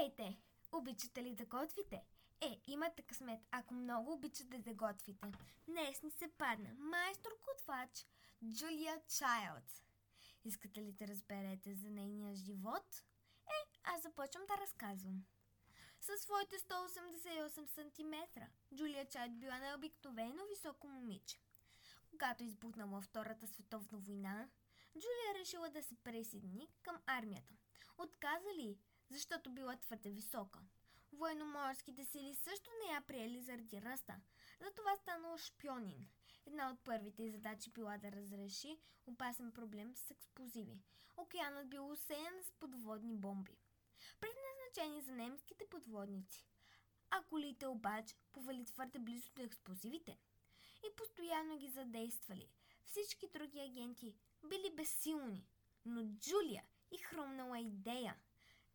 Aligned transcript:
Здравейте! 0.00 0.38
Обичате 0.72 1.22
ли 1.22 1.34
да 1.34 1.44
готвите? 1.44 2.04
Е, 2.40 2.60
имате 2.66 3.02
късмет, 3.02 3.40
ако 3.50 3.74
много 3.74 4.12
обичате 4.12 4.58
да 4.58 4.74
готвите. 4.74 5.32
Днес 5.68 6.02
ни 6.02 6.10
се 6.10 6.28
падна 6.38 6.74
майстор 6.78 7.30
готвач 7.48 8.06
Джулия 8.44 9.00
Чайлдс. 9.18 9.84
Искате 10.44 10.82
ли 10.82 10.92
да 10.92 11.08
разберете 11.08 11.74
за 11.74 11.90
нейния 11.90 12.34
живот? 12.34 13.04
Е, 13.46 13.78
аз 13.84 14.02
започвам 14.02 14.42
да 14.46 14.62
разказвам. 14.62 15.24
Със 16.00 16.20
своите 16.20 16.56
188 16.58 17.66
см, 17.66 18.40
Джулия 18.74 19.08
Чайлд 19.08 19.40
била 19.40 19.58
необикновено 19.58 20.46
високо 20.50 20.88
момиче. 20.88 21.38
Когато 22.10 22.44
избухнала 22.44 23.00
Втората 23.00 23.46
световна 23.46 23.98
война, 23.98 24.48
Джулия 24.92 25.40
решила 25.40 25.70
да 25.70 25.82
се 25.82 25.94
присъедини 25.94 26.68
към 26.82 26.96
армията. 27.06 27.54
Отказали, 27.98 28.78
защото 29.10 29.50
била 29.50 29.76
твърде 29.76 30.10
висока. 30.10 30.60
Военноморските 31.12 32.04
сили 32.04 32.34
също 32.34 32.70
не 32.70 32.92
я 32.92 33.00
приели 33.00 33.40
заради 33.40 33.82
ръста. 33.82 34.20
Затова 34.60 34.96
станала 34.96 35.38
шпионин. 35.38 36.08
Една 36.46 36.70
от 36.70 36.80
първите 36.84 37.30
задачи 37.30 37.70
била 37.70 37.98
да 37.98 38.12
разреши 38.12 38.78
опасен 39.06 39.52
проблем 39.52 39.94
с 39.96 40.10
експлозиви. 40.10 40.78
Океанът 41.16 41.68
бил 41.68 41.90
усеян 41.90 42.42
с 42.42 42.52
подводни 42.52 43.16
бомби. 43.16 43.58
Предназначени 44.20 45.02
за 45.02 45.12
немските 45.12 45.64
подводници. 45.70 46.46
А 47.10 47.22
колите 47.22 47.66
обаче 47.66 48.16
повали 48.32 48.64
твърде 48.64 48.98
близо 48.98 49.30
до 49.34 49.42
експлозивите 49.42 50.18
и 50.86 50.96
постоянно 50.96 51.58
ги 51.58 51.68
задействали. 51.68 52.48
Всички 52.84 53.28
други 53.34 53.60
агенти 53.60 54.14
били 54.44 54.74
безсилни, 54.76 55.46
но 55.84 56.04
Джулия 56.04 56.64
и 56.90 56.98
хрумнала 56.98 57.58
идея. 57.58 58.16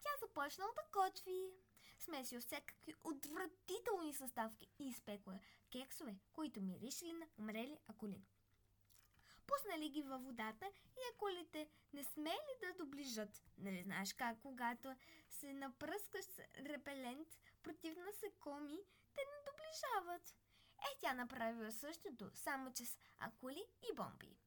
Тя 0.05 0.27
започнала 0.27 0.71
да 0.75 1.01
готви. 1.01 1.49
Смесила 1.99 2.41
всякакви 2.41 2.93
отвратителни 3.03 4.13
съставки 4.13 4.67
и 4.79 4.87
изпекла 4.87 5.39
кексове, 5.71 6.15
които 6.33 6.61
миришели 6.61 7.13
на 7.13 7.27
умрели 7.37 7.79
акули. 7.87 8.21
Пуснали 9.47 9.89
ги 9.89 10.01
във 10.01 10.23
водата 10.23 10.65
и 10.65 11.13
акулите 11.13 11.69
не 11.93 12.03
смели 12.03 12.59
да 12.61 12.85
доближат. 12.85 13.43
Нали 13.57 13.83
знаеш 13.83 14.13
как, 14.13 14.41
когато 14.41 14.95
се 15.29 15.53
напръскаш 15.53 16.25
с 16.25 16.39
репелент 16.59 17.27
против 17.63 17.97
насекоми, 17.97 18.79
те 19.13 19.21
не 19.21 19.51
доближават. 19.51 20.35
Е, 20.77 20.97
тя 20.99 21.13
направила 21.13 21.71
същото, 21.71 22.31
само 22.33 22.73
че 22.73 22.85
с 22.85 22.97
акули 23.17 23.65
и 23.91 23.95
бомби. 23.95 24.37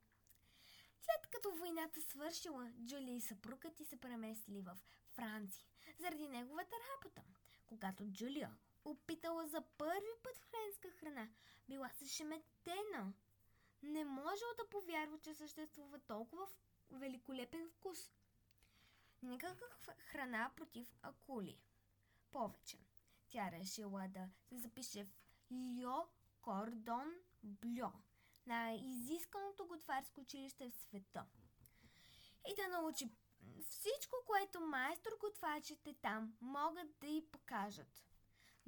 Като 1.48 1.58
войната 1.58 2.00
свършила, 2.00 2.72
Джули 2.86 3.12
и 3.12 3.20
съпругът 3.20 3.74
ти 3.74 3.84
се 3.84 3.96
преместили 3.96 4.60
в 4.60 4.78
Франция 5.08 5.66
заради 5.98 6.28
неговата 6.28 6.76
работа. 6.94 7.22
Когато 7.66 8.06
Джулия 8.06 8.56
опитала 8.84 9.46
за 9.46 9.62
първи 9.78 10.12
път 10.22 10.38
френска 10.38 10.90
храна, 10.90 11.28
била 11.68 11.90
зашеметена. 12.00 13.12
Не 13.82 14.04
можела 14.04 14.50
да 14.58 14.68
повярва, 14.70 15.18
че 15.18 15.34
съществува 15.34 15.98
толкова 15.98 16.46
великолепен 16.90 17.68
вкус. 17.70 18.12
Никаква 19.22 19.66
храна 19.98 20.50
против 20.56 20.94
акули. 21.02 21.58
Повече. 22.30 22.78
Тя 23.28 23.50
решила 23.50 24.08
да 24.08 24.28
се 24.48 24.58
запише 24.58 25.04
в 25.04 25.12
Льо 25.52 26.08
Кордон 26.42 27.14
Бльо 27.42 27.92
най-изисканото 28.48 29.66
готварско 29.66 30.20
училище 30.20 30.70
в 30.70 30.74
света. 30.74 31.24
И 32.50 32.54
да 32.56 32.68
научи 32.68 33.10
всичко, 33.70 34.16
което 34.26 34.60
майстор 34.60 35.10
готвачите 35.20 35.94
там 35.94 36.36
могат 36.40 36.98
да 37.00 37.06
й 37.06 37.26
покажат. 37.32 38.04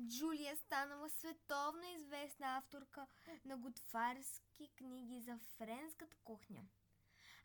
Джулия 0.06 0.56
станала 0.56 1.11
световно 1.11 1.83
известна 1.97 2.56
авторка 2.56 3.06
на 3.45 3.56
готварски 3.56 4.69
книги 4.77 5.20
за 5.20 5.39
френската 5.39 6.17
кухня. 6.24 6.62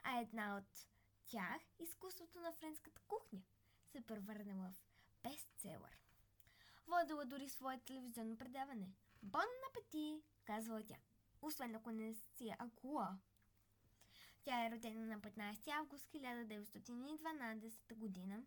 А 0.04 0.20
една 0.20 0.58
от 0.58 0.88
тях, 1.26 1.62
изкуството 1.80 2.40
на 2.40 2.52
френската 2.52 3.02
кухня, 3.08 3.42
се 3.92 4.02
превърнала 4.02 4.70
в 4.72 4.84
бестселър. 5.24 6.00
Водила 6.88 7.26
дори 7.26 7.50
свое 7.50 7.78
телевизионно 7.78 8.38
предаване. 8.38 8.90
Бон 9.24 9.42
апети, 9.70 10.24
казвала 10.46 10.84
тя 10.84 10.96
освен 11.46 11.76
ако 11.76 11.92
не 11.92 12.14
си 12.14 12.56
акула. 12.60 13.18
Тя 14.44 14.66
е 14.66 14.72
родена 14.72 15.06
на 15.06 15.20
15 15.20 15.68
август 15.68 16.08
1912 16.14 17.96
година 17.96 18.44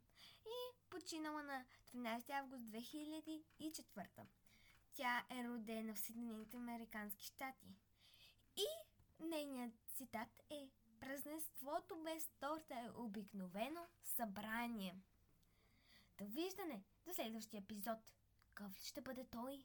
и 0.47 0.88
починала 0.91 1.42
на 1.42 1.64
13 1.94 2.31
август 2.31 2.62
2004. 2.62 4.26
Тя 4.94 5.25
е 5.31 5.44
родена 5.44 5.94
в 5.94 5.98
Съединените 5.98 6.56
Американски 6.56 7.25
щати. 7.25 7.66
И 8.56 8.66
нейният 9.20 9.72
цитат 9.94 10.42
е 10.50 10.69
Празненството 11.00 11.97
без 11.97 12.28
торта 12.41 12.75
е 12.75 12.91
обикновено 12.91 13.87
събрание. 14.03 14.97
Довиждане 16.19 16.82
до 17.06 17.14
следващия 17.14 17.58
епизод. 17.58 17.98
Какъв 18.54 18.78
ще 18.78 19.00
бъде 19.00 19.25
той? 19.25 19.64